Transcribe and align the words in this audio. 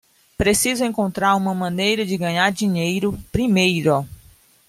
Preciso 0.35 0.83
encontrar 0.83 1.35
uma 1.35 1.53
maneira 1.53 2.03
de 2.07 2.17
ganhar 2.17 2.51
dinheiro 2.51 3.19
primeiro. 3.31 4.03